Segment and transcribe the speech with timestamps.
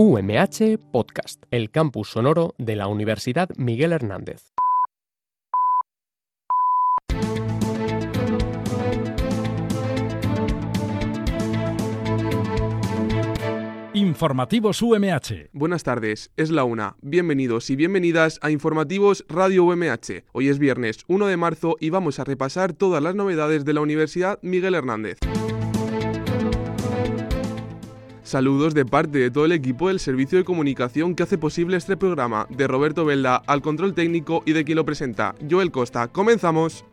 [0.00, 4.54] UMH Podcast, el campus sonoro de la Universidad Miguel Hernández.
[13.92, 15.48] Informativos UMH.
[15.52, 16.94] Buenas tardes, es la una.
[17.02, 20.22] Bienvenidos y bienvenidas a Informativos Radio UMH.
[20.30, 23.80] Hoy es viernes 1 de marzo y vamos a repasar todas las novedades de la
[23.80, 25.18] Universidad Miguel Hernández.
[28.28, 31.96] Saludos de parte de todo el equipo del servicio de comunicación que hace posible este
[31.96, 36.08] programa, de Roberto Velda al control técnico y de quien lo presenta, Joel Costa.
[36.08, 36.84] ¡Comenzamos!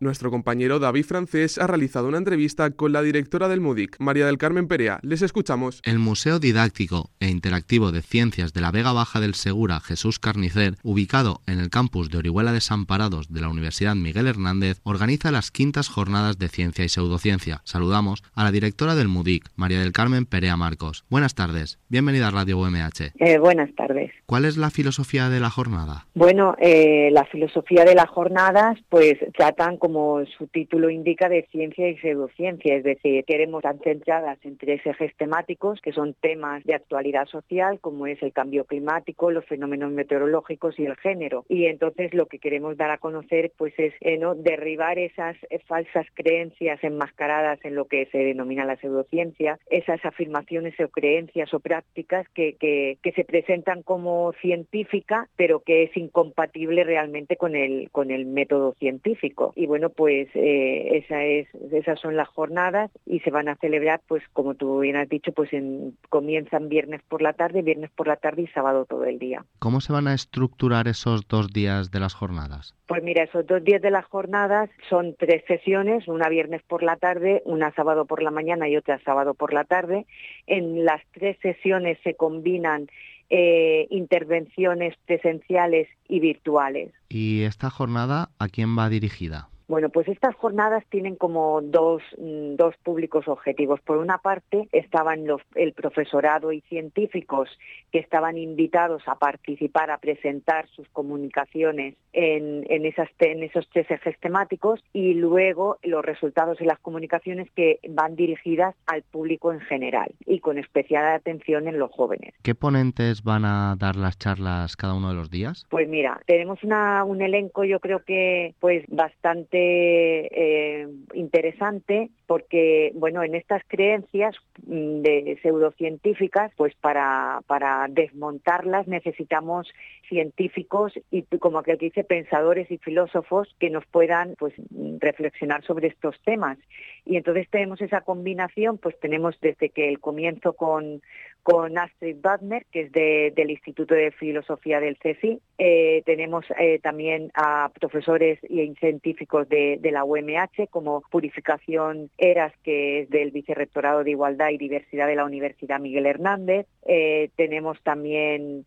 [0.00, 4.38] Nuestro compañero David Francés ha realizado una entrevista con la directora del MUDIC, María del
[4.38, 5.00] Carmen Perea.
[5.02, 5.80] Les escuchamos.
[5.82, 10.76] El Museo Didáctico e Interactivo de Ciencias de la Vega Baja del Segura Jesús Carnicer,
[10.84, 15.88] ubicado en el campus de Orihuela Desamparados de la Universidad Miguel Hernández, organiza las quintas
[15.88, 17.60] jornadas de ciencia y pseudociencia.
[17.64, 21.06] Saludamos a la directora del MUDIC, María del Carmen Perea Marcos.
[21.10, 21.80] Buenas tardes.
[21.88, 23.14] Bienvenida a Radio UMH.
[23.18, 24.12] Eh, buenas tardes.
[24.26, 26.06] ¿Cuál es la filosofía de la jornada?
[26.14, 31.88] Bueno, eh, la filosofía de las jornadas pues tratan como su título indica, de ciencia
[31.88, 36.74] y pseudociencia, es decir, queremos estar centradas en tres ejes temáticos, que son temas de
[36.74, 41.46] actualidad social, como es el cambio climático, los fenómenos meteorológicos y el género.
[41.48, 46.04] Y entonces lo que queremos dar a conocer pues es eh, derribar esas eh, falsas
[46.12, 52.28] creencias enmascaradas en lo que se denomina la pseudociencia, esas afirmaciones o creencias o prácticas
[52.34, 58.74] que se presentan como científica, pero que es incompatible realmente con el, con el método
[58.74, 59.54] científico.
[59.56, 63.56] Y bueno, pues pues eh, esa es, esas son las jornadas y se van a
[63.56, 67.90] celebrar, pues como tú bien has dicho, pues en, comienzan viernes por la tarde, viernes
[67.90, 69.44] por la tarde y sábado todo el día.
[69.58, 72.74] ¿Cómo se van a estructurar esos dos días de las jornadas?
[72.86, 76.96] Pues mira, esos dos días de las jornadas son tres sesiones, una viernes por la
[76.96, 80.06] tarde, una sábado por la mañana y otra sábado por la tarde.
[80.46, 82.88] En las tres sesiones se combinan
[83.30, 86.92] eh, intervenciones presenciales y virtuales.
[87.10, 89.50] ¿Y esta jornada a quién va dirigida?
[89.68, 93.80] Bueno, pues estas jornadas tienen como dos, mm, dos públicos objetivos.
[93.82, 97.50] Por una parte, estaban los, el profesorado y científicos
[97.92, 103.90] que estaban invitados a participar, a presentar sus comunicaciones en, en, esas, en esos tres
[103.90, 109.60] ejes temáticos y luego los resultados de las comunicaciones que van dirigidas al público en
[109.60, 112.34] general y con especial atención en los jóvenes.
[112.42, 115.66] ¿Qué ponentes van a dar las charlas cada uno de los días?
[115.68, 123.22] Pues mira, tenemos una, un elenco yo creo que pues bastante eh, interesante porque, bueno,
[123.22, 124.36] en estas creencias
[124.66, 129.68] mm, de pseudocientíficas, pues para, para desmontarlas necesitamos
[130.08, 134.54] científicos y como aquel que dice pensadores y filósofos que nos puedan pues
[134.98, 136.58] reflexionar sobre estos temas.
[137.04, 141.02] Y entonces tenemos esa combinación, pues tenemos desde que el comienzo con,
[141.50, 145.40] con Astrid Butner, que es del Instituto de Filosofía del CSI.
[145.56, 153.00] Eh, tenemos eh, también a profesores y científicos de, la UMH, como Purificación Eras, que
[153.00, 156.66] es del Vicerrectorado de Igualdad y Diversidad de la Universidad Miguel Hernández.
[156.86, 158.66] Eh, tenemos también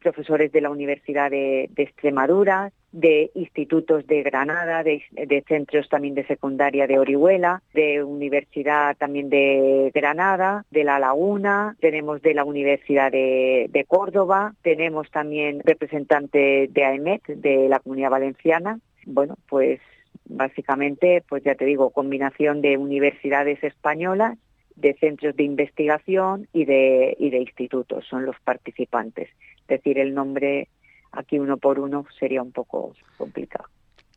[0.00, 5.02] profesores de la Universidad de Extremadura, de institutos de Granada, de,
[5.48, 12.20] centros también de secundaria de Orihuela, de Universidad también de Granada, de La Laguna, tenemos
[12.22, 18.78] de la Universidad de, de Córdoba, tenemos también representantes de AEMET, de la Comunidad Valenciana.
[19.06, 19.80] Bueno, pues
[20.26, 24.38] básicamente, pues ya te digo, combinación de universidades españolas
[24.76, 29.28] de centros de investigación y de, y de institutos son los participantes.
[29.62, 30.68] Es decir, el nombre
[31.12, 33.66] aquí uno por uno sería un poco complicado.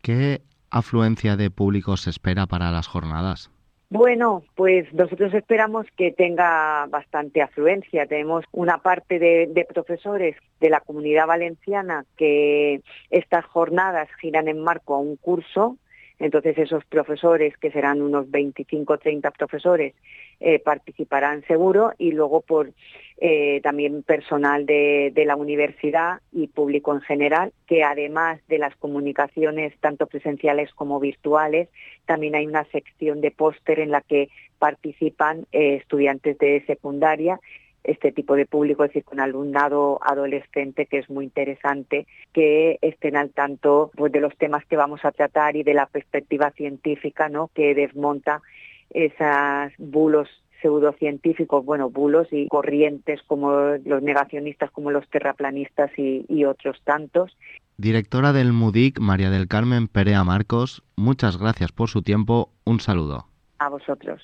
[0.01, 3.51] ¿Qué afluencia de público se espera para las jornadas?
[3.89, 8.07] Bueno, pues nosotros esperamos que tenga bastante afluencia.
[8.07, 14.95] Tenemos una parte de, profesores de la comunidad valenciana que estas jornadas giran en marco
[14.95, 15.77] a un curso
[16.19, 19.93] entonces esos profesores, que serán unos 25 o 30 profesores,
[20.39, 22.71] eh, participarán seguro y luego por
[23.17, 29.73] eh, también personal de, la universidad y público en general, que además de las comunicaciones
[29.79, 31.69] tanto presenciales como virtuales,
[32.05, 34.29] también hay una sección de póster en la que
[34.59, 37.39] participan eh, estudiantes de secundaria
[37.85, 43.15] este tipo de público, es decir, con alumnado adolescente, que es muy interesante que estén
[43.15, 47.29] al tanto pues, de los temas que vamos a tratar y de la perspectiva científica,
[47.29, 47.49] ¿no?
[47.53, 48.41] Que desmonta
[48.89, 50.29] esas bulos
[50.61, 53.51] pseudocientíficos, bueno, bulos y corrientes como
[53.83, 57.37] los negacionistas, como los terraplanistas y, y otros tantos.
[57.77, 62.49] Directora del MUDIC, María del Carmen Perea Marcos, muchas gracias por su tiempo.
[62.63, 63.27] Un saludo.
[63.59, 64.21] A vosotros.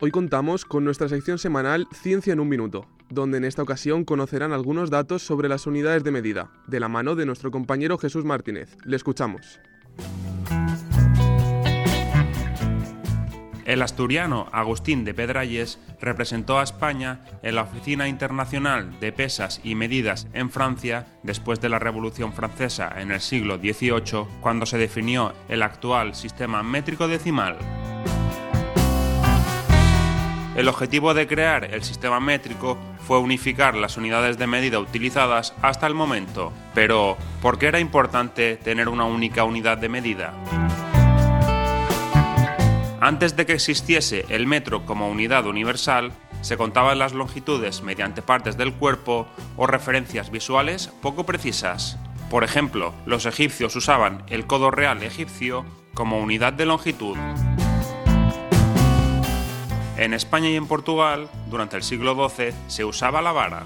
[0.00, 4.52] Hoy contamos con nuestra sección semanal Ciencia en un Minuto, donde en esta ocasión conocerán
[4.52, 8.76] algunos datos sobre las unidades de medida, de la mano de nuestro compañero Jesús Martínez.
[8.84, 9.58] Le escuchamos.
[13.64, 19.74] El asturiano Agustín de Pedralles representó a España en la Oficina Internacional de Pesas y
[19.74, 25.32] Medidas en Francia después de la Revolución Francesa en el siglo XVIII, cuando se definió
[25.48, 27.58] el actual sistema métrico decimal.
[30.58, 32.76] El objetivo de crear el sistema métrico
[33.06, 36.52] fue unificar las unidades de medida utilizadas hasta el momento.
[36.74, 40.34] Pero, ¿por qué era importante tener una única unidad de medida?
[43.00, 46.10] Antes de que existiese el metro como unidad universal,
[46.40, 51.98] se contaban las longitudes mediante partes del cuerpo o referencias visuales poco precisas.
[52.30, 55.64] Por ejemplo, los egipcios usaban el codo real egipcio
[55.94, 57.16] como unidad de longitud.
[59.98, 63.64] En España y en Portugal, durante el siglo XII, se usaba la vara.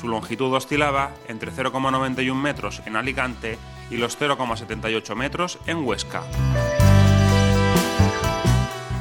[0.00, 3.58] Su longitud oscilaba entre 0,91 metros en Alicante
[3.90, 6.22] y los 0,78 metros en Huesca.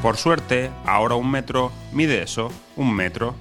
[0.01, 3.33] Por suerte, ahora un metro mide eso, un metro.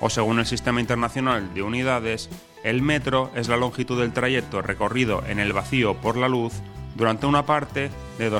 [0.00, 2.30] O según el Sistema Internacional de Unidades,
[2.64, 6.54] el metro es la longitud del trayecto recorrido en el vacío por la luz
[6.94, 8.30] durante una parte de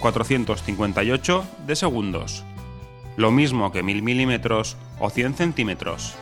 [0.00, 2.44] 299.792.458 de segundos.
[3.16, 6.16] Lo mismo que 1000 milímetros o 100 centímetros.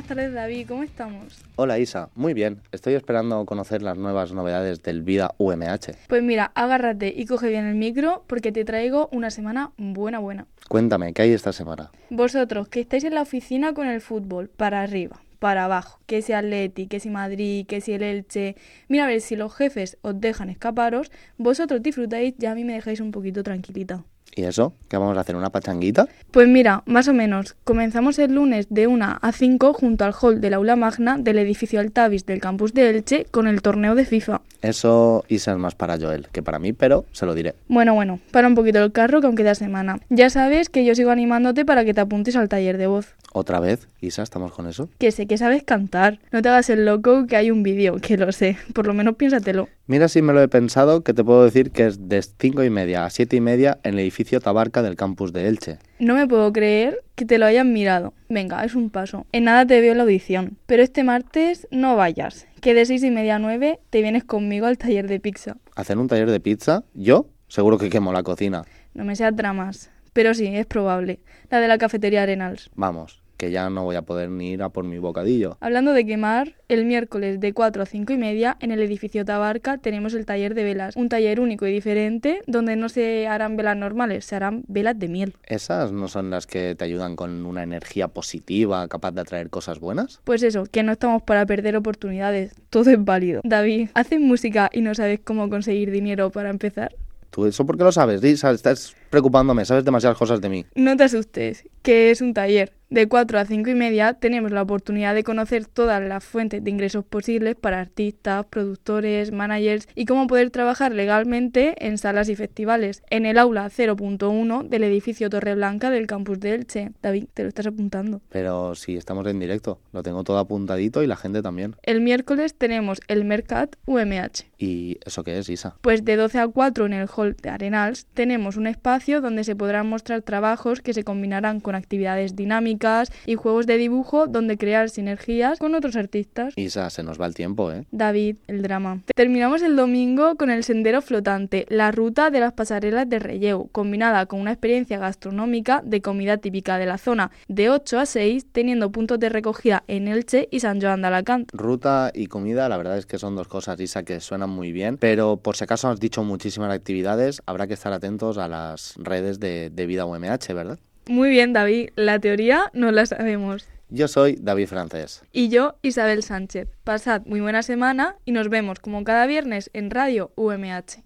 [0.00, 1.42] Buenas tardes David, ¿cómo estamos?
[1.56, 2.62] Hola Isa, muy bien.
[2.72, 5.94] Estoy esperando conocer las nuevas novedades del Vida UMH.
[6.08, 10.46] Pues mira, agárrate y coge bien el micro porque te traigo una semana buena buena.
[10.70, 11.90] Cuéntame, ¿qué hay esta semana?
[12.08, 16.32] Vosotros que estáis en la oficina con el fútbol, para arriba, para abajo, que si
[16.32, 18.56] Atleti, que si Madrid, que si el Elche,
[18.88, 22.72] mira a ver si los jefes os dejan escaparos, vosotros disfrutáis y a mí me
[22.72, 24.02] dejáis un poquito tranquilita.
[24.34, 24.74] ¿Y eso?
[24.88, 25.36] ¿Qué vamos a hacer?
[25.36, 26.08] ¿Una pachanguita?
[26.30, 27.56] Pues mira, más o menos.
[27.64, 31.80] Comenzamos el lunes de 1 a 5 junto al hall del aula magna del edificio
[31.80, 34.40] Altavis del campus de Elche con el torneo de FIFA.
[34.62, 37.54] Eso Isa es más para Joel que para mí, pero se lo diré.
[37.68, 40.00] Bueno, bueno, para un poquito el carro que aún queda semana.
[40.10, 43.14] Ya sabes que yo sigo animándote para que te apuntes al taller de voz.
[43.32, 43.88] ¿Otra vez?
[44.00, 44.88] Isa, ¿estamos con eso?
[44.98, 46.18] Que sé que sabes cantar.
[46.32, 48.58] No te hagas el loco que hay un vídeo, que lo sé.
[48.74, 49.68] Por lo menos piénsatelo.
[49.90, 52.70] Mira si me lo he pensado, que te puedo decir que es de 5 y
[52.70, 55.78] media a 7 y media en el edificio Tabarca del campus de Elche.
[55.98, 58.14] No me puedo creer que te lo hayan mirado.
[58.28, 59.26] Venga, es un paso.
[59.32, 60.58] En nada te veo en la audición.
[60.66, 62.46] Pero este martes no vayas.
[62.60, 65.56] Que de 6 y media a 9 te vienes conmigo al taller de pizza.
[65.74, 66.84] ¿Hacer un taller de pizza?
[66.94, 67.26] ¿Yo?
[67.48, 68.62] Seguro que quemo la cocina.
[68.94, 69.90] No me seas dramas.
[70.12, 71.18] Pero sí, es probable.
[71.50, 72.70] La de la cafetería Arenals.
[72.76, 75.56] Vamos, que ya no voy a poder ni ir a por mi bocadillo.
[75.60, 79.78] Hablando de quemar, el miércoles de 4 a 5 y media en el edificio Tabarca
[79.78, 80.94] tenemos el taller de velas.
[80.94, 85.08] Un taller único y diferente donde no se harán velas normales, se harán velas de
[85.08, 85.36] miel.
[85.46, 89.80] ¿Esas no son las que te ayudan con una energía positiva, capaz de atraer cosas
[89.80, 90.20] buenas?
[90.24, 92.54] Pues eso, que no estamos para perder oportunidades.
[92.68, 93.40] Todo es válido.
[93.42, 96.94] David, ¿haces música y no sabes cómo conseguir dinero para empezar?
[97.30, 98.24] ¿Tú eso por qué lo sabes?
[98.24, 100.66] Estás preocupándome, sabes demasiadas cosas de mí.
[100.74, 102.72] No te asustes, que es un taller.
[102.90, 106.70] De 4 a 5 y media tenemos la oportunidad de conocer todas las fuentes de
[106.70, 113.04] ingresos posibles para artistas, productores, managers y cómo poder trabajar legalmente en salas y festivales.
[113.08, 116.90] En el aula 0.1 del edificio Torreblanca del campus de Elche.
[117.00, 118.22] David, te lo estás apuntando.
[118.28, 121.76] Pero si estamos en directo, lo tengo todo apuntadito y la gente también.
[121.84, 124.46] El miércoles tenemos el Mercat UMH.
[124.58, 125.76] ¿Y eso qué es, Isa?
[125.80, 129.54] Pues de 12 a 4 en el hall de Arenals tenemos un espacio donde se
[129.54, 134.90] podrán mostrar trabajos que se combinarán con actividades dinámicas y juegos de dibujo donde crear
[134.90, 136.52] sinergias con otros artistas.
[136.56, 137.84] Isa, se nos va el tiempo, ¿eh?
[137.92, 139.02] David, el drama.
[139.14, 144.26] Terminamos el domingo con el sendero flotante, la ruta de las pasarelas de Relleu, combinada
[144.26, 148.90] con una experiencia gastronómica de comida típica de la zona, de 8 a 6, teniendo
[148.90, 151.48] puntos de recogida en Elche y San Joan de Alacant.
[151.52, 154.98] Ruta y comida, la verdad es que son dos cosas, Isa, que suenan muy bien,
[154.98, 159.38] pero por si acaso has dicho muchísimas actividades, habrá que estar atentos a las redes
[159.38, 160.80] de, de Vida UMH, ¿verdad?
[161.10, 161.90] Muy bien, David.
[161.96, 163.66] La teoría no la sabemos.
[163.88, 165.24] Yo soy David Francés.
[165.32, 166.68] Y yo, Isabel Sánchez.
[166.84, 171.02] Pasad muy buena semana y nos vemos como cada viernes en Radio UMH.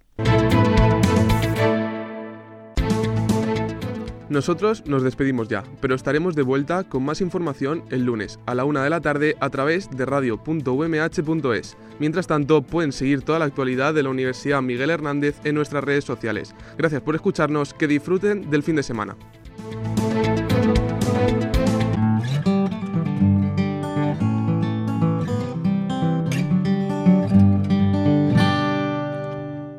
[4.29, 8.67] Nosotros nos despedimos ya, pero estaremos de vuelta con más información el lunes a la
[8.67, 11.77] una de la tarde a través de radio.umh.es.
[11.99, 16.05] Mientras tanto, pueden seguir toda la actualidad de la Universidad Miguel Hernández en nuestras redes
[16.05, 16.55] sociales.
[16.77, 19.17] Gracias por escucharnos, que disfruten del fin de semana.